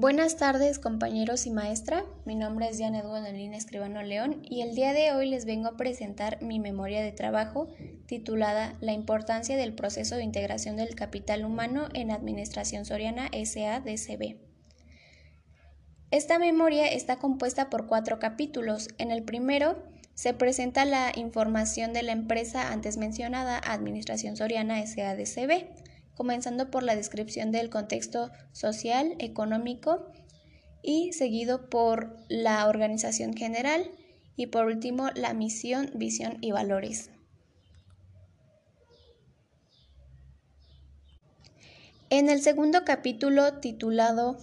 Buenas 0.00 0.36
tardes 0.36 0.78
compañeros 0.78 1.44
y 1.46 1.50
maestra, 1.50 2.04
mi 2.24 2.36
nombre 2.36 2.68
es 2.68 2.78
Diana 2.78 3.00
Eduardo 3.00 3.26
Escribano 3.26 4.00
León 4.00 4.42
y 4.48 4.62
el 4.62 4.76
día 4.76 4.92
de 4.92 5.10
hoy 5.10 5.28
les 5.28 5.44
vengo 5.44 5.66
a 5.66 5.76
presentar 5.76 6.40
mi 6.40 6.60
memoria 6.60 7.02
de 7.02 7.10
trabajo 7.10 7.66
titulada 8.06 8.76
La 8.80 8.92
importancia 8.92 9.56
del 9.56 9.74
proceso 9.74 10.14
de 10.14 10.22
integración 10.22 10.76
del 10.76 10.94
capital 10.94 11.44
humano 11.44 11.88
en 11.94 12.12
Administración 12.12 12.84
Soriana 12.84 13.28
SADCB. 13.32 14.36
Esta 16.12 16.38
memoria 16.38 16.86
está 16.86 17.16
compuesta 17.16 17.68
por 17.68 17.88
cuatro 17.88 18.20
capítulos. 18.20 18.90
En 18.98 19.10
el 19.10 19.24
primero 19.24 19.82
se 20.14 20.32
presenta 20.32 20.84
la 20.84 21.10
información 21.16 21.92
de 21.92 22.04
la 22.04 22.12
empresa 22.12 22.70
antes 22.70 22.98
mencionada 22.98 23.58
Administración 23.58 24.36
Soriana 24.36 24.80
SADCB 24.86 25.87
comenzando 26.18 26.68
por 26.68 26.82
la 26.82 26.96
descripción 26.96 27.52
del 27.52 27.70
contexto 27.70 28.32
social, 28.50 29.14
económico 29.20 30.10
y 30.82 31.12
seguido 31.12 31.70
por 31.70 32.16
la 32.28 32.66
organización 32.66 33.34
general 33.34 33.88
y 34.34 34.48
por 34.48 34.66
último 34.66 35.10
la 35.14 35.32
misión, 35.32 35.92
visión 35.94 36.38
y 36.40 36.50
valores. 36.50 37.10
En 42.10 42.28
el 42.28 42.42
segundo 42.42 42.84
capítulo 42.84 43.60
titulado 43.60 44.38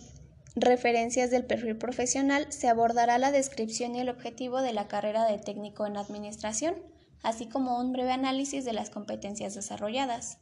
Referencias 0.56 1.30
del 1.30 1.44
perfil 1.44 1.78
profesional 1.78 2.48
se 2.54 2.70
abordará 2.70 3.18
la 3.18 3.34
descripción 3.34 3.96
y 3.96 4.00
el 4.00 4.08
objetivo 4.08 4.62
de 4.62 4.72
la 4.72 4.88
carrera 4.88 5.26
de 5.26 5.40
técnico 5.40 5.86
en 5.86 5.98
administración, 5.98 6.76
así 7.22 7.50
como 7.50 7.78
un 7.78 7.92
breve 7.92 8.14
análisis 8.14 8.64
de 8.64 8.72
las 8.72 8.90
competencias 8.90 9.56
desarrolladas. 9.56 10.38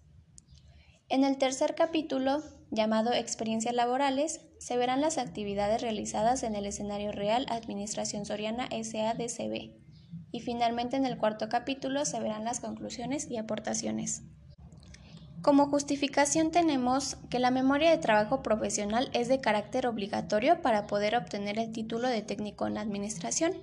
En 1.14 1.24
el 1.24 1.38
tercer 1.38 1.76
capítulo, 1.76 2.42
llamado 2.72 3.14
Experiencias 3.14 3.76
laborales, 3.76 4.42
se 4.58 4.78
verán 4.78 5.00
las 5.00 5.20
actividades 5.20 5.80
realizadas 5.80 6.42
en 6.42 6.56
el 6.56 6.66
escenario 6.66 7.12
real 7.12 7.46
Administración 7.50 8.26
Soriana 8.26 8.68
SADCB. 8.72 9.76
Y 10.32 10.40
finalmente 10.40 10.98
en 10.98 11.06
el 11.06 11.20
cuarto 11.20 11.50
capítulo 11.50 12.04
se 12.06 12.20
verán 12.20 12.46
las 12.46 12.62
conclusiones 12.62 13.30
y 13.30 13.38
aportaciones. 13.38 14.24
Como 15.44 15.68
justificación 15.68 16.50
tenemos 16.50 17.18
que 17.30 17.38
la 17.38 17.52
memoria 17.52 17.92
de 17.92 18.00
trabajo 18.00 18.42
profesional 18.42 19.12
es 19.14 19.28
de 19.28 19.40
carácter 19.40 19.86
obligatorio 19.86 20.64
para 20.64 20.88
poder 20.88 21.16
obtener 21.16 21.60
el 21.60 21.72
título 21.72 22.08
de 22.08 22.24
técnico 22.24 22.66
en 22.66 22.80
administración. 22.80 23.54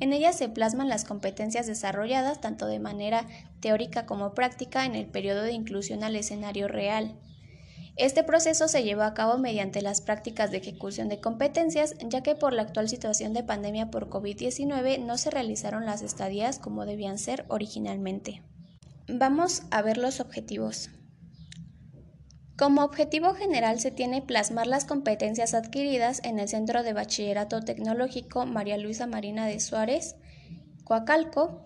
En 0.00 0.14
ella 0.14 0.32
se 0.32 0.48
plasman 0.48 0.88
las 0.88 1.04
competencias 1.04 1.66
desarrolladas 1.66 2.40
tanto 2.40 2.66
de 2.66 2.78
manera 2.78 3.26
teórica 3.60 4.06
como 4.06 4.34
práctica 4.34 4.86
en 4.86 4.94
el 4.94 5.06
periodo 5.06 5.42
de 5.42 5.52
inclusión 5.52 6.02
al 6.02 6.16
escenario 6.16 6.68
real. 6.68 7.14
Este 7.96 8.24
proceso 8.24 8.66
se 8.66 8.82
llevó 8.82 9.02
a 9.02 9.12
cabo 9.12 9.36
mediante 9.36 9.82
las 9.82 10.00
prácticas 10.00 10.50
de 10.50 10.56
ejecución 10.56 11.10
de 11.10 11.20
competencias, 11.20 11.96
ya 12.00 12.22
que 12.22 12.34
por 12.34 12.54
la 12.54 12.62
actual 12.62 12.88
situación 12.88 13.34
de 13.34 13.42
pandemia 13.42 13.90
por 13.90 14.08
COVID-19 14.08 15.04
no 15.04 15.18
se 15.18 15.30
realizaron 15.30 15.84
las 15.84 16.00
estadías 16.00 16.58
como 16.58 16.86
debían 16.86 17.18
ser 17.18 17.44
originalmente. 17.48 18.42
Vamos 19.06 19.64
a 19.70 19.82
ver 19.82 19.98
los 19.98 20.20
objetivos. 20.20 20.88
Como 22.60 22.84
objetivo 22.84 23.32
general 23.32 23.80
se 23.80 23.90
tiene 23.90 24.20
plasmar 24.20 24.66
las 24.66 24.84
competencias 24.84 25.54
adquiridas 25.54 26.20
en 26.24 26.38
el 26.38 26.46
Centro 26.46 26.82
de 26.82 26.92
Bachillerato 26.92 27.62
Tecnológico 27.62 28.44
María 28.44 28.76
Luisa 28.76 29.06
Marina 29.06 29.46
de 29.46 29.58
Suárez, 29.60 30.16
Coacalco, 30.84 31.64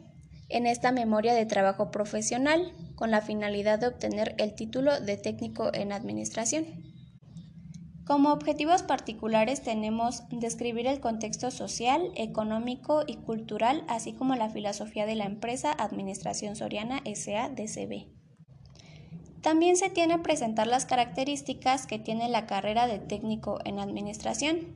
en 0.49 0.69
esta 0.69 0.93
memoria 0.93 1.35
de 1.35 1.47
trabajo 1.47 1.91
profesional, 1.91 2.73
con 2.95 3.11
la 3.11 3.23
finalidad 3.23 3.81
de 3.81 3.89
obtener 3.89 4.37
el 4.39 4.55
título 4.55 5.01
de 5.01 5.17
técnico 5.17 5.75
en 5.75 5.91
administración. 5.91 6.65
Como 8.07 8.33
objetivos 8.33 8.85
particulares 8.85 9.65
tenemos 9.65 10.23
describir 10.31 10.87
el 10.87 11.01
contexto 11.01 11.51
social, 11.51 12.13
económico 12.15 13.03
y 13.05 13.17
cultural, 13.17 13.85
así 13.89 14.13
como 14.13 14.37
la 14.37 14.49
filosofía 14.49 15.07
de 15.07 15.17
la 15.17 15.25
empresa 15.25 15.73
Administración 15.73 16.55
Soriana 16.55 17.01
SA-DCB. 17.05 18.24
También 19.45 19.77
se 19.77 19.91
tiene 19.91 20.19
presentar 20.21 20.67
las 20.67 20.87
características 20.87 21.87
que 21.87 21.99
tiene 21.99 22.31
la 22.31 22.47
carrera 22.47 22.87
de 22.87 22.99
técnico 22.99 23.59
en 23.67 23.79
administración, 23.79 24.75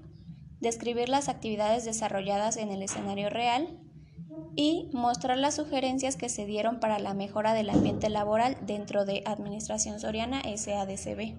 describir 0.61 1.09
las 1.09 1.31
actividades 1.31 1.87
desarrolladas 1.87 2.59
en 2.59 2.69
el 2.69 2.83
escenario 2.83 3.31
real 3.31 3.81
y 4.57 4.91
mostrar 4.93 5.39
las 5.39 5.57
sugerencias 5.57 6.17
que 6.17 6.29
se 6.29 6.45
dieron 6.45 6.81
para 6.81 6.99
la 6.99 7.15
mejora 7.15 7.55
del 7.55 7.71
ambiente 7.71 8.11
laboral 8.11 8.59
dentro 8.61 9.07
de 9.07 9.23
Administración 9.25 10.01
Soriana 10.01 10.43
SADCB. 10.43 11.35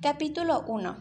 Capítulo 0.00 0.64
1. 0.68 0.96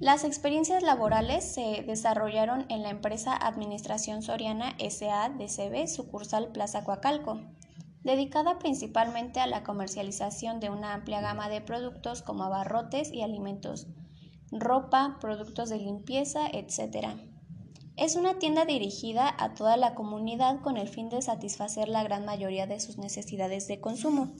Las 0.00 0.24
experiencias 0.24 0.82
laborales 0.82 1.44
se 1.44 1.84
desarrollaron 1.86 2.66
en 2.70 2.82
la 2.82 2.90
empresa 2.90 3.36
Administración 3.36 4.22
Soriana 4.22 4.74
SADCB, 4.80 5.86
sucursal 5.86 6.48
Plaza 6.48 6.82
Coacalco 6.82 7.38
dedicada 8.02 8.58
principalmente 8.58 9.40
a 9.40 9.46
la 9.46 9.62
comercialización 9.62 10.60
de 10.60 10.70
una 10.70 10.94
amplia 10.94 11.20
gama 11.20 11.48
de 11.48 11.60
productos 11.60 12.22
como 12.22 12.44
abarrotes 12.44 13.12
y 13.12 13.22
alimentos, 13.22 13.86
ropa, 14.50 15.18
productos 15.20 15.68
de 15.68 15.78
limpieza, 15.78 16.46
etc. 16.52 17.08
Es 17.96 18.16
una 18.16 18.38
tienda 18.38 18.64
dirigida 18.64 19.34
a 19.38 19.54
toda 19.54 19.76
la 19.76 19.94
comunidad 19.94 20.60
con 20.60 20.76
el 20.76 20.88
fin 20.88 21.08
de 21.08 21.22
satisfacer 21.22 21.88
la 21.88 22.02
gran 22.02 22.24
mayoría 22.24 22.66
de 22.66 22.80
sus 22.80 22.96
necesidades 22.96 23.68
de 23.68 23.80
consumo. 23.80 24.32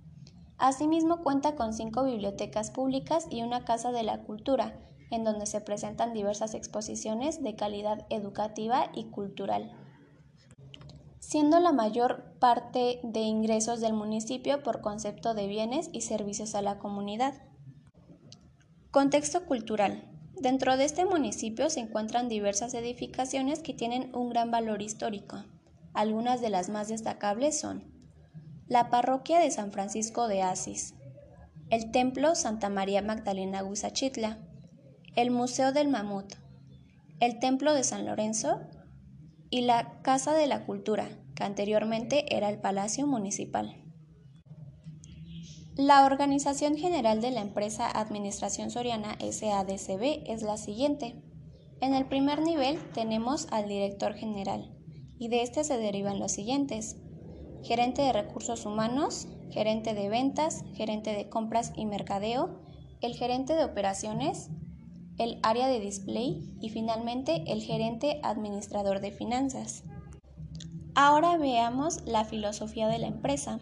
Asimismo 0.61 1.23
cuenta 1.23 1.55
con 1.55 1.73
cinco 1.73 2.03
bibliotecas 2.03 2.69
públicas 2.69 3.25
y 3.31 3.41
una 3.41 3.65
casa 3.65 3.91
de 3.91 4.03
la 4.03 4.21
cultura, 4.21 4.79
en 5.09 5.23
donde 5.23 5.47
se 5.47 5.59
presentan 5.59 6.13
diversas 6.13 6.53
exposiciones 6.53 7.41
de 7.41 7.55
calidad 7.55 8.05
educativa 8.11 8.91
y 8.93 9.05
cultural, 9.05 9.71
siendo 11.17 11.59
la 11.59 11.71
mayor 11.71 12.37
parte 12.37 12.99
de 13.01 13.21
ingresos 13.21 13.81
del 13.81 13.93
municipio 13.93 14.61
por 14.61 14.81
concepto 14.81 15.33
de 15.33 15.47
bienes 15.47 15.89
y 15.93 16.01
servicios 16.01 16.53
a 16.53 16.61
la 16.61 16.77
comunidad. 16.77 17.33
Contexto 18.91 19.47
cultural. 19.47 20.11
Dentro 20.39 20.77
de 20.77 20.85
este 20.85 21.05
municipio 21.05 21.71
se 21.71 21.79
encuentran 21.79 22.29
diversas 22.29 22.75
edificaciones 22.75 23.63
que 23.63 23.73
tienen 23.73 24.15
un 24.15 24.29
gran 24.29 24.51
valor 24.51 24.83
histórico. 24.83 25.43
Algunas 25.95 26.39
de 26.39 26.51
las 26.51 26.69
más 26.69 26.87
destacables 26.87 27.59
son 27.59 28.00
la 28.71 28.89
parroquia 28.89 29.41
de 29.41 29.51
San 29.51 29.73
Francisco 29.73 30.29
de 30.29 30.43
Asís, 30.43 30.95
el 31.69 31.91
templo 31.91 32.35
Santa 32.35 32.69
María 32.69 33.01
Magdalena 33.01 33.63
Guzachitla, 33.63 34.39
el 35.17 35.29
Museo 35.29 35.73
del 35.73 35.89
Mamut, 35.89 36.35
el 37.19 37.39
templo 37.39 37.73
de 37.73 37.83
San 37.83 38.05
Lorenzo 38.05 38.61
y 39.49 39.63
la 39.63 39.99
Casa 40.03 40.33
de 40.33 40.47
la 40.47 40.65
Cultura, 40.65 41.09
que 41.35 41.43
anteriormente 41.43 42.33
era 42.33 42.47
el 42.47 42.61
Palacio 42.61 43.05
Municipal. 43.07 43.75
La 45.75 46.05
organización 46.05 46.77
general 46.77 47.19
de 47.19 47.31
la 47.31 47.41
empresa 47.41 47.91
Administración 47.91 48.71
Soriana 48.71 49.17
SADCB 49.19 50.23
es 50.27 50.43
la 50.43 50.55
siguiente. 50.55 51.21
En 51.81 51.93
el 51.93 52.05
primer 52.05 52.41
nivel 52.41 52.79
tenemos 52.93 53.49
al 53.51 53.67
director 53.67 54.13
general 54.13 54.73
y 55.19 55.27
de 55.27 55.41
este 55.41 55.65
se 55.65 55.77
derivan 55.77 56.19
los 56.19 56.31
siguientes. 56.31 56.95
Gerente 57.63 58.01
de 58.01 58.13
recursos 58.13 58.65
humanos, 58.65 59.27
gerente 59.51 59.93
de 59.93 60.09
ventas, 60.09 60.63
gerente 60.73 61.13
de 61.13 61.29
compras 61.29 61.73
y 61.75 61.85
mercadeo, 61.85 62.59
el 63.01 63.15
gerente 63.15 63.53
de 63.55 63.63
operaciones, 63.63 64.49
el 65.17 65.39
área 65.43 65.67
de 65.67 65.79
display 65.79 66.41
y 66.59 66.69
finalmente 66.69 67.43
el 67.47 67.61
gerente 67.61 68.19
administrador 68.23 69.01
de 69.01 69.11
finanzas. 69.11 69.83
Ahora 70.95 71.37
veamos 71.37 72.01
la 72.05 72.25
filosofía 72.25 72.87
de 72.87 72.99
la 72.99 73.07
empresa. 73.07 73.59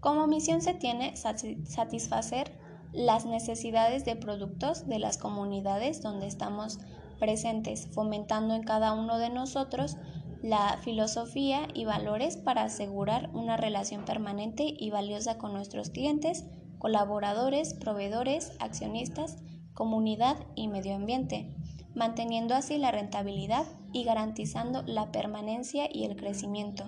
Como 0.00 0.26
misión 0.26 0.60
se 0.60 0.74
tiene 0.74 1.14
satisfacer 1.16 2.58
las 2.92 3.26
necesidades 3.26 4.04
de 4.04 4.16
productos 4.16 4.86
de 4.86 4.98
las 4.98 5.18
comunidades 5.18 6.02
donde 6.02 6.26
estamos 6.26 6.78
presentes, 7.18 7.88
fomentando 7.92 8.54
en 8.54 8.62
cada 8.62 8.92
uno 8.92 9.18
de 9.18 9.30
nosotros 9.30 9.96
la 10.42 10.78
filosofía 10.82 11.68
y 11.74 11.84
valores 11.84 12.36
para 12.36 12.62
asegurar 12.62 13.30
una 13.32 13.56
relación 13.56 14.04
permanente 14.04 14.64
y 14.66 14.90
valiosa 14.90 15.38
con 15.38 15.52
nuestros 15.52 15.90
clientes, 15.90 16.44
colaboradores, 16.78 17.74
proveedores, 17.74 18.52
accionistas, 18.60 19.36
comunidad 19.74 20.36
y 20.54 20.68
medio 20.68 20.94
ambiente, 20.94 21.54
manteniendo 21.94 22.54
así 22.54 22.78
la 22.78 22.92
rentabilidad 22.92 23.66
y 23.92 24.04
garantizando 24.04 24.82
la 24.82 25.10
permanencia 25.10 25.88
y 25.92 26.04
el 26.04 26.16
crecimiento. 26.16 26.84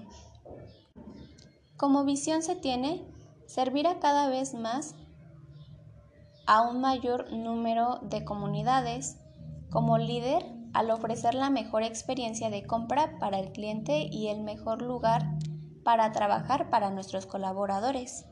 Como 1.76 2.04
visión 2.04 2.42
se 2.42 2.56
tiene 2.56 3.04
servir 3.46 3.86
a 3.88 3.98
cada 3.98 4.28
vez 4.28 4.54
más 4.54 4.94
a 6.46 6.62
un 6.62 6.80
mayor 6.80 7.32
número 7.32 7.98
de 8.02 8.24
comunidades 8.24 9.16
como 9.70 9.98
líder 9.98 10.59
al 10.72 10.90
ofrecer 10.90 11.34
la 11.34 11.50
mejor 11.50 11.82
experiencia 11.82 12.50
de 12.50 12.66
compra 12.66 13.18
para 13.18 13.38
el 13.38 13.52
cliente 13.52 14.08
y 14.10 14.28
el 14.28 14.42
mejor 14.42 14.82
lugar 14.82 15.38
para 15.84 16.12
trabajar 16.12 16.70
para 16.70 16.90
nuestros 16.90 17.26
colaboradores. 17.26 18.26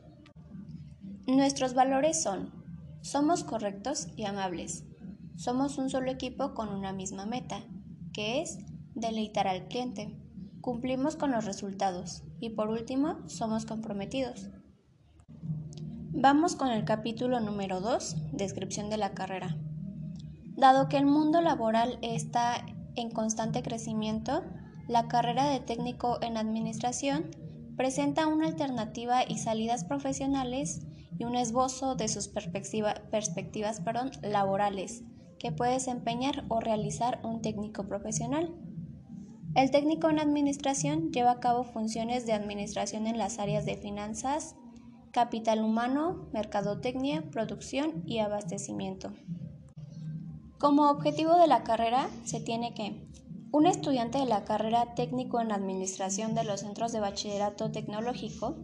Nuestros 1.26 1.74
valores 1.74 2.22
son, 2.22 2.52
somos 3.00 3.44
correctos 3.44 4.08
y 4.16 4.24
amables. 4.24 4.84
Somos 5.36 5.78
un 5.78 5.90
solo 5.90 6.10
equipo 6.10 6.54
con 6.54 6.68
una 6.68 6.92
misma 6.92 7.26
meta, 7.26 7.60
que 8.12 8.40
es 8.42 8.58
deleitar 8.94 9.46
al 9.46 9.68
cliente. 9.68 10.16
Cumplimos 10.60 11.16
con 11.16 11.30
los 11.30 11.44
resultados 11.44 12.24
y 12.40 12.50
por 12.50 12.68
último, 12.68 13.18
somos 13.28 13.64
comprometidos. 13.64 14.48
Vamos 16.20 16.56
con 16.56 16.68
el 16.68 16.84
capítulo 16.84 17.38
número 17.38 17.80
2, 17.80 18.32
descripción 18.32 18.90
de 18.90 18.96
la 18.96 19.12
carrera. 19.12 19.56
Dado 20.58 20.88
que 20.88 20.96
el 20.96 21.06
mundo 21.06 21.40
laboral 21.40 22.00
está 22.02 22.66
en 22.96 23.12
constante 23.12 23.62
crecimiento, 23.62 24.42
la 24.88 25.06
carrera 25.06 25.48
de 25.48 25.60
técnico 25.60 26.18
en 26.20 26.36
administración 26.36 27.30
presenta 27.76 28.26
una 28.26 28.48
alternativa 28.48 29.22
y 29.22 29.38
salidas 29.38 29.84
profesionales 29.84 30.80
y 31.16 31.22
un 31.22 31.36
esbozo 31.36 31.94
de 31.94 32.08
sus 32.08 32.26
perspectivas 32.26 33.82
laborales 34.20 35.04
que 35.38 35.52
puede 35.52 35.74
desempeñar 35.74 36.44
o 36.48 36.58
realizar 36.58 37.20
un 37.22 37.40
técnico 37.40 37.86
profesional. 37.86 38.52
El 39.54 39.70
técnico 39.70 40.10
en 40.10 40.18
administración 40.18 41.12
lleva 41.12 41.30
a 41.30 41.40
cabo 41.40 41.62
funciones 41.62 42.26
de 42.26 42.32
administración 42.32 43.06
en 43.06 43.16
las 43.16 43.38
áreas 43.38 43.64
de 43.64 43.76
finanzas, 43.76 44.56
capital 45.12 45.62
humano, 45.62 46.28
mercadotecnia, 46.32 47.30
producción 47.30 48.02
y 48.06 48.18
abastecimiento. 48.18 49.12
Como 50.58 50.90
objetivo 50.90 51.36
de 51.36 51.46
la 51.46 51.62
carrera 51.62 52.10
se 52.24 52.40
tiene 52.40 52.74
que 52.74 53.06
un 53.52 53.66
estudiante 53.66 54.18
de 54.18 54.26
la 54.26 54.44
carrera 54.44 54.94
técnico 54.96 55.40
en 55.40 55.52
administración 55.52 56.34
de 56.34 56.42
los 56.42 56.60
centros 56.60 56.90
de 56.90 56.98
bachillerato 56.98 57.70
tecnológico, 57.70 58.56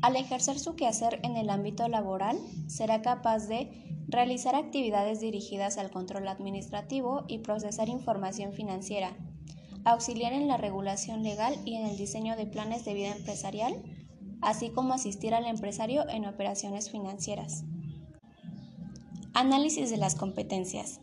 al 0.00 0.14
ejercer 0.14 0.60
su 0.60 0.76
quehacer 0.76 1.18
en 1.24 1.36
el 1.36 1.50
ámbito 1.50 1.88
laboral, 1.88 2.38
será 2.68 3.02
capaz 3.02 3.48
de 3.48 3.68
realizar 4.06 4.54
actividades 4.54 5.18
dirigidas 5.18 5.76
al 5.76 5.90
control 5.90 6.28
administrativo 6.28 7.24
y 7.26 7.38
procesar 7.38 7.88
información 7.88 8.52
financiera, 8.52 9.16
auxiliar 9.84 10.32
en 10.32 10.46
la 10.46 10.56
regulación 10.56 11.24
legal 11.24 11.56
y 11.64 11.74
en 11.74 11.86
el 11.86 11.96
diseño 11.96 12.36
de 12.36 12.46
planes 12.46 12.84
de 12.84 12.94
vida 12.94 13.16
empresarial, 13.16 13.74
así 14.40 14.70
como 14.70 14.94
asistir 14.94 15.34
al 15.34 15.46
empresario 15.46 16.08
en 16.08 16.26
operaciones 16.26 16.92
financieras. 16.92 17.64
Análisis 19.34 19.90
de 19.90 19.96
las 19.96 20.14
competencias. 20.14 21.00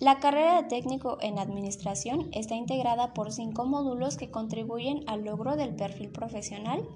La 0.00 0.18
carrera 0.18 0.62
de 0.62 0.66
técnico 0.66 1.18
en 1.20 1.38
administración 1.38 2.30
está 2.32 2.54
integrada 2.54 3.12
por 3.12 3.32
cinco 3.32 3.66
módulos 3.66 4.16
que 4.16 4.30
contribuyen 4.30 5.04
al 5.06 5.26
logro 5.26 5.56
del 5.56 5.76
perfil 5.76 6.08
profesional 6.08 6.88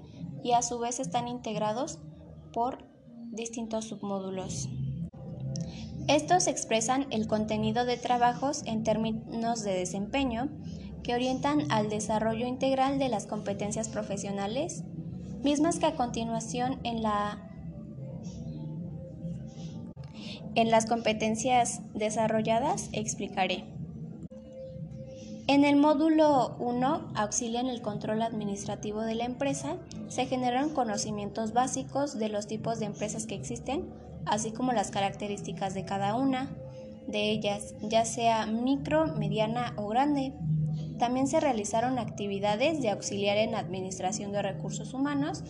y 0.43 0.53
a 0.53 0.63
su 0.63 0.79
vez 0.79 0.99
están 0.99 1.27
integrados 1.27 1.99
por 2.51 2.83
distintos 3.29 3.85
submódulos. 3.85 4.69
Estos 6.07 6.47
expresan 6.47 7.05
el 7.11 7.27
contenido 7.27 7.85
de 7.85 7.97
trabajos 7.97 8.63
en 8.65 8.83
términos 8.83 9.63
de 9.63 9.73
desempeño 9.73 10.49
que 11.03 11.13
orientan 11.13 11.71
al 11.71 11.89
desarrollo 11.89 12.47
integral 12.47 12.97
de 12.97 13.09
las 13.09 13.27
competencias 13.27 13.87
profesionales, 13.87 14.83
mismas 15.43 15.77
que 15.77 15.85
a 15.85 15.95
continuación 15.95 16.79
en 16.83 17.03
la 17.03 17.44
en 20.55 20.71
las 20.71 20.85
competencias 20.85 21.81
desarrolladas 21.93 22.89
explicaré. 22.93 23.65
En 25.47 25.63
el 25.63 25.75
módulo 25.75 26.55
1, 26.57 27.11
auxilio 27.13 27.59
en 27.59 27.67
el 27.67 27.83
control 27.83 28.23
administrativo 28.23 29.01
de 29.01 29.13
la 29.13 29.25
empresa, 29.25 29.77
se 30.07 30.25
generan 30.25 30.71
conocimientos 30.71 31.53
básicos 31.53 32.17
de 32.17 32.29
los 32.29 32.47
tipos 32.47 32.79
de 32.79 32.87
empresas 32.87 33.27
que 33.27 33.35
existen, 33.35 33.85
así 34.25 34.51
como 34.51 34.71
las 34.71 34.89
características 34.89 35.75
de 35.75 35.85
cada 35.85 36.15
una 36.15 36.49
de 37.07 37.29
ellas, 37.29 37.75
ya 37.81 38.05
sea 38.05 38.47
micro, 38.47 39.05
mediana 39.05 39.73
o 39.77 39.87
grande. 39.87 40.33
También 40.97 41.27
se 41.27 41.39
realizaron 41.39 41.99
actividades 41.99 42.81
de 42.81 42.89
auxiliar 42.89 43.37
en 43.37 43.53
administración 43.53 44.31
de 44.31 44.41
recursos 44.41 44.95
humanos 44.95 45.43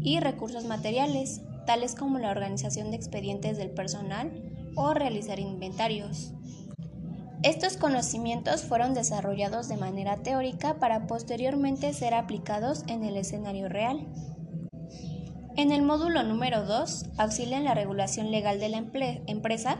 y 0.00 0.18
recursos 0.18 0.64
materiales, 0.64 1.42
tales 1.66 1.94
como 1.94 2.18
la 2.18 2.30
organización 2.30 2.90
de 2.90 2.96
expedientes 2.96 3.58
del 3.58 3.70
personal 3.70 4.32
o 4.76 4.94
realizar 4.94 5.38
inventarios. 5.38 6.32
Estos 7.42 7.76
conocimientos 7.76 8.62
fueron 8.62 8.94
desarrollados 8.94 9.68
de 9.68 9.76
manera 9.76 10.16
teórica 10.16 10.78
para 10.78 11.06
posteriormente 11.06 11.92
ser 11.92 12.14
aplicados 12.14 12.84
en 12.88 13.04
el 13.04 13.16
escenario 13.16 13.68
real. 13.68 14.06
En 15.56 15.70
el 15.70 15.82
módulo 15.82 16.22
número 16.22 16.64
2, 16.64 17.06
auxilia 17.18 17.58
en 17.58 17.64
la 17.64 17.74
regulación 17.74 18.30
legal 18.30 18.58
de 18.58 18.68
la 18.68 18.84
empresa, 19.26 19.78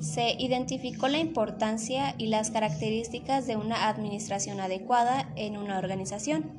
se 0.00 0.32
identificó 0.38 1.08
la 1.08 1.18
importancia 1.18 2.14
y 2.18 2.26
las 2.26 2.50
características 2.50 3.46
de 3.46 3.56
una 3.56 3.88
administración 3.88 4.60
adecuada 4.60 5.32
en 5.34 5.56
una 5.56 5.78
organización, 5.78 6.52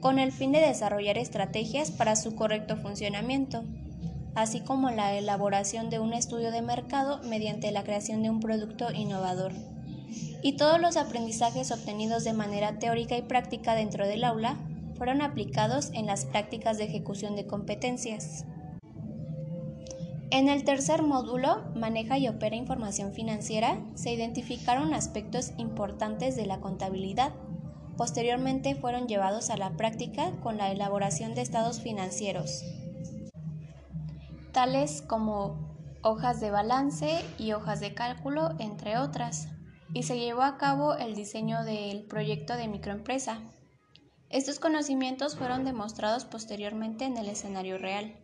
con 0.00 0.18
el 0.18 0.30
fin 0.30 0.52
de 0.52 0.60
desarrollar 0.60 1.18
estrategias 1.18 1.90
para 1.90 2.16
su 2.16 2.36
correcto 2.36 2.76
funcionamiento 2.76 3.64
así 4.36 4.60
como 4.60 4.90
la 4.90 5.14
elaboración 5.14 5.88
de 5.88 5.98
un 5.98 6.12
estudio 6.12 6.52
de 6.52 6.60
mercado 6.60 7.20
mediante 7.24 7.72
la 7.72 7.82
creación 7.82 8.22
de 8.22 8.30
un 8.30 8.38
producto 8.38 8.92
innovador. 8.92 9.52
Y 10.42 10.52
todos 10.52 10.78
los 10.78 10.98
aprendizajes 10.98 11.72
obtenidos 11.72 12.22
de 12.22 12.34
manera 12.34 12.78
teórica 12.78 13.16
y 13.16 13.22
práctica 13.22 13.74
dentro 13.74 14.06
del 14.06 14.24
aula 14.24 14.58
fueron 14.94 15.22
aplicados 15.22 15.90
en 15.94 16.06
las 16.06 16.26
prácticas 16.26 16.76
de 16.76 16.84
ejecución 16.84 17.34
de 17.34 17.46
competencias. 17.46 18.44
En 20.30 20.50
el 20.50 20.64
tercer 20.64 21.02
módulo, 21.02 21.64
Maneja 21.74 22.18
y 22.18 22.28
opera 22.28 22.56
información 22.56 23.12
financiera, 23.14 23.80
se 23.94 24.12
identificaron 24.12 24.92
aspectos 24.92 25.52
importantes 25.56 26.36
de 26.36 26.44
la 26.44 26.60
contabilidad. 26.60 27.32
Posteriormente 27.96 28.74
fueron 28.74 29.08
llevados 29.08 29.48
a 29.48 29.56
la 29.56 29.70
práctica 29.78 30.32
con 30.42 30.58
la 30.58 30.70
elaboración 30.70 31.34
de 31.34 31.40
estados 31.40 31.80
financieros, 31.80 32.64
tales 34.56 35.02
como 35.02 35.76
hojas 36.00 36.40
de 36.40 36.50
balance 36.50 37.22
y 37.36 37.52
hojas 37.52 37.78
de 37.78 37.92
cálculo, 37.92 38.54
entre 38.58 38.96
otras, 38.96 39.48
y 39.92 40.04
se 40.04 40.18
llevó 40.18 40.44
a 40.44 40.56
cabo 40.56 40.94
el 40.94 41.14
diseño 41.14 41.62
del 41.62 42.06
proyecto 42.06 42.56
de 42.56 42.66
microempresa. 42.66 43.38
Estos 44.30 44.58
conocimientos 44.58 45.36
fueron 45.36 45.66
demostrados 45.66 46.24
posteriormente 46.24 47.04
en 47.04 47.18
el 47.18 47.28
escenario 47.28 47.76
real. 47.76 48.16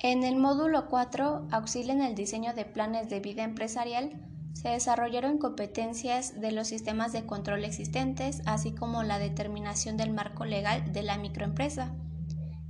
En 0.00 0.22
el 0.22 0.36
módulo 0.36 0.88
4, 0.88 1.48
auxilio 1.50 1.92
en 1.92 2.02
el 2.02 2.14
diseño 2.14 2.54
de 2.54 2.64
planes 2.64 3.10
de 3.10 3.18
vida 3.18 3.42
empresarial, 3.42 4.12
se 4.52 4.68
desarrollaron 4.68 5.38
competencias 5.38 6.40
de 6.40 6.52
los 6.52 6.68
sistemas 6.68 7.10
de 7.10 7.26
control 7.26 7.64
existentes, 7.64 8.40
así 8.46 8.72
como 8.72 9.02
la 9.02 9.18
determinación 9.18 9.96
del 9.96 10.12
marco 10.12 10.44
legal 10.44 10.92
de 10.92 11.02
la 11.02 11.18
microempresa. 11.18 11.92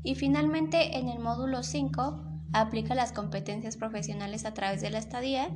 Y 0.04 0.14
finalmente, 0.14 0.98
en 0.98 1.08
el 1.08 1.18
módulo 1.18 1.64
5, 1.64 2.22
aplica 2.52 2.94
las 2.94 3.10
competencias 3.10 3.76
profesionales 3.76 4.44
a 4.44 4.54
través 4.54 4.80
de 4.80 4.90
la 4.90 4.98
estadía, 4.98 5.48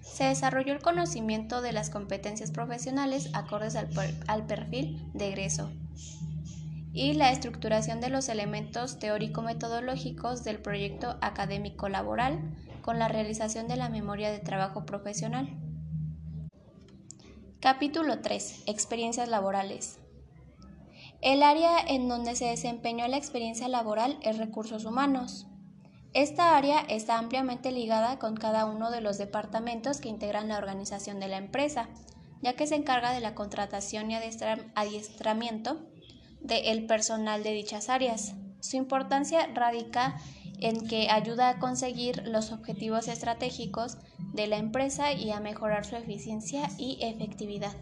se 0.00 0.24
desarrolló 0.24 0.72
el 0.72 0.82
conocimiento 0.82 1.60
de 1.60 1.72
las 1.72 1.90
competencias 1.90 2.50
profesionales 2.50 3.30
acordes 3.34 3.76
al, 3.76 4.46
perfil 4.46 5.08
de 5.14 5.28
egreso 5.28 5.70
y 6.92 7.12
la 7.12 7.30
estructuración 7.30 8.00
de 8.00 8.08
los 8.08 8.28
elementos 8.28 8.98
teórico-metodológicos 8.98 10.42
del 10.42 10.58
proyecto 10.58 11.16
académico 11.20 11.88
laboral 11.88 12.40
con 12.82 12.98
la 12.98 13.06
realización 13.06 13.68
de 13.68 13.76
la 13.76 13.88
memoria 13.88 14.32
de 14.32 14.40
trabajo 14.40 14.84
profesional. 14.86 15.48
Capítulo 17.60 18.20
3. 18.20 18.64
Experiencias 18.66 19.28
laborales. 19.28 19.99
El 21.22 21.42
área 21.42 21.78
en 21.78 22.08
donde 22.08 22.34
se 22.34 22.46
desempeñó 22.46 23.06
la 23.06 23.18
experiencia 23.18 23.68
laboral 23.68 24.18
es 24.22 24.38
recursos 24.38 24.86
humanos. 24.86 25.46
Esta 26.14 26.56
área 26.56 26.80
está 26.80 27.18
ampliamente 27.18 27.72
ligada 27.72 28.18
con 28.18 28.36
cada 28.36 28.64
uno 28.64 28.90
de 28.90 29.02
los 29.02 29.18
departamentos 29.18 30.00
que 30.00 30.08
integran 30.08 30.48
la 30.48 30.56
organización 30.56 31.20
de 31.20 31.28
la 31.28 31.36
empresa, 31.36 31.90
ya 32.42 32.54
que 32.54 32.66
se 32.66 32.74
encarga 32.74 33.12
de 33.12 33.20
la 33.20 33.34
contratación 33.34 34.10
y 34.10 34.14
adiestramiento 34.74 35.86
del 36.40 36.86
personal 36.86 37.42
de 37.42 37.52
dichas 37.52 37.90
áreas. 37.90 38.34
Su 38.60 38.76
importancia 38.78 39.46
radica 39.54 40.16
en 40.58 40.88
que 40.88 41.10
ayuda 41.10 41.50
a 41.50 41.58
conseguir 41.58 42.26
los 42.26 42.50
objetivos 42.50 43.08
estratégicos 43.08 43.98
de 44.32 44.46
la 44.46 44.56
empresa 44.56 45.12
y 45.12 45.30
a 45.30 45.40
mejorar 45.40 45.84
su 45.84 45.96
eficiencia 45.96 46.70
y 46.78 46.98
efectividad. 47.02 47.74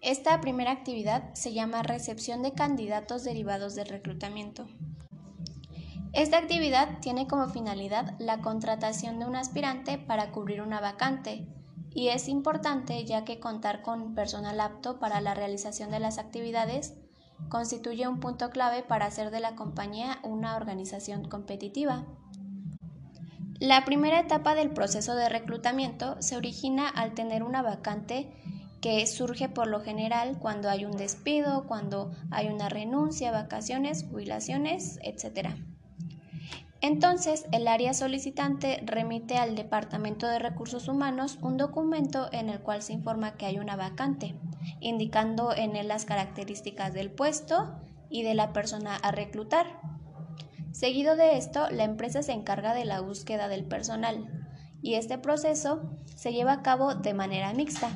Esta 0.00 0.40
primera 0.40 0.70
actividad 0.70 1.34
se 1.34 1.52
llama 1.52 1.82
recepción 1.82 2.42
de 2.42 2.52
candidatos 2.52 3.24
derivados 3.24 3.74
del 3.74 3.88
reclutamiento. 3.88 4.68
Esta 6.12 6.38
actividad 6.38 7.00
tiene 7.00 7.26
como 7.26 7.48
finalidad 7.48 8.14
la 8.20 8.38
contratación 8.38 9.18
de 9.18 9.26
un 9.26 9.34
aspirante 9.34 9.98
para 9.98 10.30
cubrir 10.30 10.62
una 10.62 10.80
vacante 10.80 11.46
y 11.90 12.08
es 12.08 12.28
importante 12.28 13.04
ya 13.04 13.24
que 13.24 13.40
contar 13.40 13.82
con 13.82 14.14
personal 14.14 14.60
apto 14.60 15.00
para 15.00 15.20
la 15.20 15.34
realización 15.34 15.90
de 15.90 15.98
las 15.98 16.18
actividades 16.18 16.94
constituye 17.48 18.06
un 18.06 18.20
punto 18.20 18.50
clave 18.50 18.84
para 18.84 19.06
hacer 19.06 19.32
de 19.32 19.40
la 19.40 19.56
compañía 19.56 20.20
una 20.22 20.56
organización 20.56 21.28
competitiva. 21.28 22.06
La 23.58 23.84
primera 23.84 24.20
etapa 24.20 24.54
del 24.54 24.70
proceso 24.70 25.16
de 25.16 25.28
reclutamiento 25.28 26.22
se 26.22 26.36
origina 26.36 26.88
al 26.88 27.14
tener 27.14 27.42
una 27.42 27.62
vacante 27.62 28.32
que 28.80 29.06
surge 29.06 29.48
por 29.48 29.66
lo 29.66 29.80
general 29.80 30.38
cuando 30.38 30.68
hay 30.70 30.84
un 30.84 30.96
despido, 30.96 31.66
cuando 31.66 32.12
hay 32.30 32.48
una 32.48 32.68
renuncia, 32.68 33.32
vacaciones, 33.32 34.04
jubilaciones, 34.08 34.98
etc. 35.02 35.50
Entonces, 36.80 37.46
el 37.50 37.66
área 37.66 37.92
solicitante 37.92 38.80
remite 38.84 39.36
al 39.36 39.56
Departamento 39.56 40.28
de 40.28 40.38
Recursos 40.38 40.86
Humanos 40.86 41.38
un 41.42 41.56
documento 41.56 42.28
en 42.32 42.48
el 42.48 42.60
cual 42.60 42.82
se 42.82 42.92
informa 42.92 43.34
que 43.34 43.46
hay 43.46 43.58
una 43.58 43.74
vacante, 43.74 44.36
indicando 44.80 45.52
en 45.52 45.74
él 45.74 45.88
las 45.88 46.04
características 46.04 46.94
del 46.94 47.10
puesto 47.10 47.74
y 48.08 48.22
de 48.22 48.34
la 48.34 48.52
persona 48.52 48.94
a 48.94 49.10
reclutar. 49.10 49.80
Seguido 50.70 51.16
de 51.16 51.36
esto, 51.36 51.68
la 51.70 51.82
empresa 51.82 52.22
se 52.22 52.32
encarga 52.32 52.74
de 52.74 52.84
la 52.84 53.00
búsqueda 53.00 53.48
del 53.48 53.64
personal 53.64 54.46
y 54.80 54.94
este 54.94 55.18
proceso 55.18 55.82
se 56.14 56.32
lleva 56.32 56.52
a 56.52 56.62
cabo 56.62 56.94
de 56.94 57.12
manera 57.12 57.52
mixta, 57.52 57.90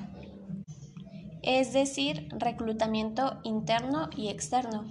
es 1.42 1.72
decir, 1.72 2.28
reclutamiento 2.32 3.40
interno 3.42 4.08
y 4.16 4.28
externo. 4.28 4.84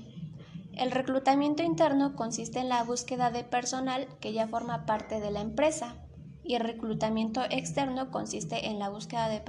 El 0.74 0.92
reclutamiento 0.92 1.64
interno 1.64 2.16
consiste 2.16 2.60
en 2.60 2.70
la 2.70 2.84
búsqueda 2.84 3.30
de 3.30 3.44
personal 3.44 4.08
que 4.20 4.34
ya 4.34 4.48
forma 4.48 4.86
parte 4.86 5.20
de 5.20 5.32
la 5.32 5.42
empresa 5.42 5.96
y 6.44 6.56
el 6.56 6.62
reclutamiento 6.62 7.44
externo 7.50 8.12
consiste 8.12 8.68
en 8.68 8.80
la 8.80 8.90
búsqueda 8.90 9.30
de 9.30 9.42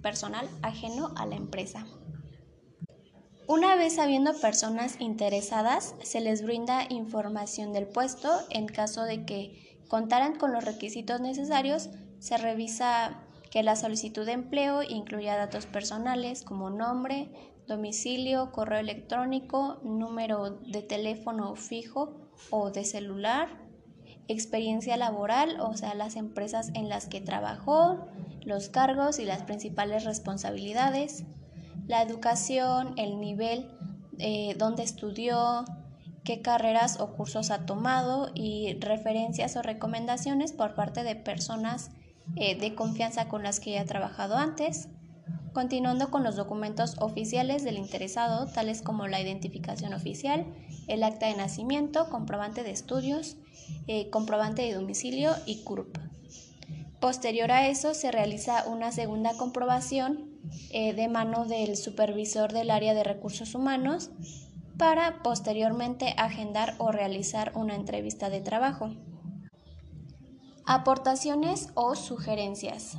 personal 0.00 0.48
ajeno 0.62 1.12
a 1.16 1.26
la 1.26 1.36
empresa. 1.36 1.86
Una 3.46 3.74
vez 3.74 3.98
habiendo 3.98 4.32
personas 4.40 5.00
interesadas, 5.00 5.96
se 6.04 6.20
les 6.20 6.42
brinda 6.42 6.86
información 6.88 7.72
del 7.72 7.88
puesto. 7.88 8.30
En 8.50 8.66
caso 8.66 9.02
de 9.02 9.24
que 9.24 9.80
contaran 9.88 10.36
con 10.36 10.52
los 10.52 10.64
requisitos 10.64 11.20
necesarios, 11.20 11.90
se 12.20 12.36
revisa 12.36 13.24
que 13.50 13.62
la 13.62 13.76
solicitud 13.76 14.24
de 14.24 14.32
empleo 14.32 14.82
incluya 14.82 15.36
datos 15.36 15.66
personales 15.66 16.42
como 16.44 16.70
nombre, 16.70 17.30
domicilio, 17.66 18.52
correo 18.52 18.80
electrónico, 18.80 19.80
número 19.82 20.50
de 20.50 20.82
teléfono 20.82 21.54
fijo 21.56 22.30
o 22.50 22.70
de 22.70 22.84
celular, 22.84 23.48
experiencia 24.28 24.96
laboral, 24.96 25.60
o 25.60 25.76
sea, 25.76 25.94
las 25.94 26.16
empresas 26.16 26.70
en 26.74 26.88
las 26.88 27.06
que 27.06 27.20
trabajó, 27.20 28.06
los 28.42 28.68
cargos 28.68 29.18
y 29.18 29.24
las 29.24 29.42
principales 29.42 30.04
responsabilidades, 30.04 31.24
la 31.86 32.02
educación, 32.02 32.94
el 32.96 33.18
nivel 33.18 33.68
eh, 34.18 34.54
donde 34.56 34.84
estudió, 34.84 35.64
qué 36.24 36.42
carreras 36.42 37.00
o 37.00 37.14
cursos 37.14 37.50
ha 37.50 37.66
tomado 37.66 38.30
y 38.34 38.74
referencias 38.78 39.56
o 39.56 39.62
recomendaciones 39.62 40.52
por 40.52 40.74
parte 40.74 41.02
de 41.02 41.16
personas 41.16 41.90
eh, 42.36 42.58
de 42.58 42.74
confianza 42.74 43.28
con 43.28 43.42
las 43.42 43.60
que 43.60 43.76
haya 43.78 43.86
trabajado 43.86 44.36
antes 44.36 44.88
continuando 45.52 46.10
con 46.10 46.22
los 46.22 46.36
documentos 46.36 46.96
oficiales 47.00 47.64
del 47.64 47.76
interesado, 47.76 48.46
tales 48.46 48.82
como 48.82 49.08
la 49.08 49.20
identificación 49.20 49.94
oficial, 49.94 50.46
el 50.86 51.02
acta 51.02 51.26
de 51.26 51.36
nacimiento, 51.36 52.08
comprobante 52.08 52.62
de 52.62 52.70
estudios, 52.70 53.36
eh, 53.86 54.10
comprobante 54.10 54.62
de 54.62 54.74
domicilio 54.74 55.32
y 55.46 55.62
CURP. 55.62 55.98
Posterior 57.00 57.50
a 57.50 57.66
eso 57.66 57.94
se 57.94 58.12
realiza 58.12 58.68
una 58.68 58.92
segunda 58.92 59.36
comprobación 59.36 60.30
eh, 60.70 60.92
de 60.92 61.08
mano 61.08 61.46
del 61.46 61.76
supervisor 61.76 62.52
del 62.52 62.70
área 62.70 62.94
de 62.94 63.04
recursos 63.04 63.54
humanos 63.54 64.10
para 64.76 65.22
posteriormente 65.22 66.14
agendar 66.16 66.74
o 66.78 66.92
realizar 66.92 67.52
una 67.54 67.74
entrevista 67.74 68.30
de 68.30 68.40
trabajo. 68.40 68.90
Aportaciones 70.72 71.70
o 71.74 71.96
sugerencias. 71.96 72.96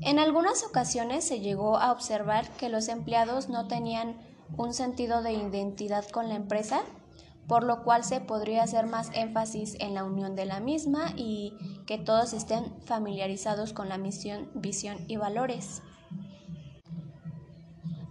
En 0.00 0.18
algunas 0.18 0.64
ocasiones 0.64 1.24
se 1.24 1.38
llegó 1.38 1.78
a 1.78 1.92
observar 1.92 2.50
que 2.56 2.68
los 2.68 2.88
empleados 2.88 3.48
no 3.48 3.68
tenían 3.68 4.16
un 4.56 4.74
sentido 4.74 5.22
de 5.22 5.34
identidad 5.34 6.04
con 6.08 6.28
la 6.28 6.34
empresa, 6.34 6.80
por 7.46 7.62
lo 7.62 7.84
cual 7.84 8.02
se 8.02 8.18
podría 8.18 8.64
hacer 8.64 8.86
más 8.86 9.10
énfasis 9.14 9.76
en 9.78 9.94
la 9.94 10.02
unión 10.02 10.34
de 10.34 10.46
la 10.46 10.58
misma 10.58 11.12
y 11.14 11.52
que 11.86 11.96
todos 11.96 12.32
estén 12.32 12.74
familiarizados 12.82 13.72
con 13.72 13.88
la 13.88 13.96
misión, 13.96 14.50
visión 14.52 15.04
y 15.06 15.18
valores. 15.18 15.80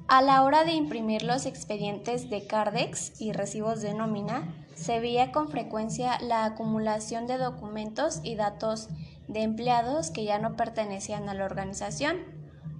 A 0.08 0.22
la 0.22 0.44
hora 0.44 0.64
de 0.64 0.74
imprimir 0.74 1.24
los 1.24 1.48
expedientes 1.48 2.30
de 2.30 2.46
Cardex 2.46 3.20
y 3.20 3.32
recibos 3.32 3.82
de 3.82 3.96
nómina, 3.96 4.54
se 4.76 5.00
veía 5.00 5.32
con 5.32 5.50
frecuencia 5.50 6.20
la 6.22 6.46
acumulación 6.46 7.26
de 7.26 7.40
documentos 7.40 8.20
y 8.22 8.36
datos 8.36 8.90
de 9.28 9.42
empleados 9.42 10.12
que 10.12 10.24
ya 10.24 10.38
no 10.38 10.56
pertenecían 10.56 11.28
a 11.28 11.34
la 11.34 11.46
organización, 11.46 12.18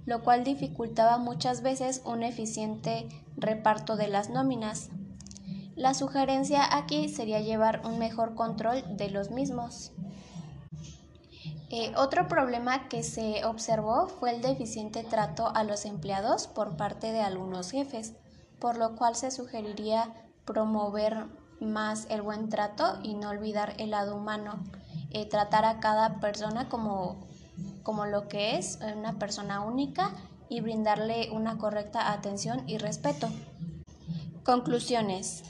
lo 0.04 0.22
cual 0.22 0.44
dificultaba 0.44 1.18
muchas 1.18 1.62
veces 1.62 2.00
un 2.04 2.22
eficiente 2.22 3.08
reparto 3.36 3.96
de 3.96 4.06
las 4.06 4.30
nóminas. 4.30 4.90
La 5.74 5.94
sugerencia 5.94 6.76
aquí 6.76 7.08
sería 7.08 7.40
llevar 7.40 7.82
un 7.84 7.98
mejor 7.98 8.36
control 8.36 8.96
de 8.96 9.10
los 9.10 9.32
mismos. 9.32 9.90
Eh, 11.68 11.92
otro 11.96 12.28
problema 12.28 12.88
que 12.88 13.02
se 13.02 13.44
observó 13.44 14.06
fue 14.06 14.30
el 14.30 14.40
deficiente 14.40 15.02
trato 15.02 15.48
a 15.54 15.64
los 15.64 15.84
empleados 15.84 16.46
por 16.46 16.76
parte 16.76 17.10
de 17.12 17.22
algunos 17.22 17.72
jefes, 17.72 18.14
por 18.60 18.76
lo 18.76 18.94
cual 18.94 19.16
se 19.16 19.32
sugeriría 19.32 20.14
promover 20.44 21.26
más 21.60 22.06
el 22.08 22.22
buen 22.22 22.48
trato 22.50 22.98
y 23.02 23.14
no 23.14 23.30
olvidar 23.30 23.74
el 23.78 23.90
lado 23.90 24.14
humano, 24.14 24.62
eh, 25.10 25.28
tratar 25.28 25.64
a 25.64 25.80
cada 25.80 26.20
persona 26.20 26.68
como, 26.68 27.26
como 27.82 28.06
lo 28.06 28.28
que 28.28 28.58
es, 28.58 28.78
una 28.96 29.18
persona 29.18 29.60
única 29.60 30.12
y 30.48 30.60
brindarle 30.60 31.30
una 31.32 31.58
correcta 31.58 32.12
atención 32.12 32.62
y 32.68 32.78
respeto. 32.78 33.28
Conclusiones. 34.44 35.42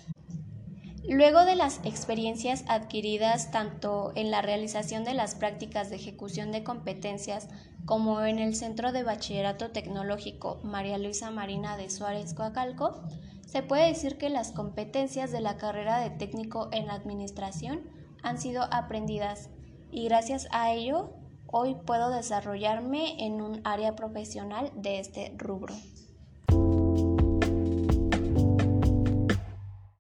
Luego 1.09 1.45
de 1.45 1.55
las 1.55 1.79
experiencias 1.85 2.65
adquiridas 2.67 3.53
tanto 3.53 4.11
en 4.17 4.33
la 4.33 4.43
realización 4.43 5.05
de 5.05 5.15
las 5.15 5.37
prácticas 5.37 5.89
de 5.89 5.97
ejecución 5.97 6.51
de 6.51 6.65
competencias 6.65 7.49
como 7.85 8.25
en 8.25 8.41
el 8.41 8.57
Centro 8.57 8.91
de 8.91 9.05
Bachillerato 9.05 9.71
Tecnológico 9.71 10.59
María 10.65 10.99
Luisa 10.99 11.31
Marina 11.31 11.77
de 11.77 11.91
Suárez 11.91 12.35
Coacalco, 12.35 13.05
se 13.47 13.63
puede 13.63 13.87
decir 13.87 14.19
que 14.19 14.31
las 14.31 14.51
competencias 14.51 15.31
de 15.31 15.41
la 15.41 15.57
carrera 15.57 16.01
de 16.01 16.11
técnico 16.11 16.71
en 16.73 16.91
administración 16.91 17.89
han 18.25 18.41
sido 18.41 18.65
aprendidas 18.73 19.51
y 19.93 20.07
gracias 20.07 20.49
a 20.51 20.73
ello 20.73 21.13
hoy 21.47 21.77
puedo 21.87 22.11
desarrollarme 22.11 23.25
en 23.25 23.41
un 23.41 23.61
área 23.63 23.95
profesional 23.95 24.73
de 24.75 24.99
este 24.99 25.33
rubro. 25.39 25.75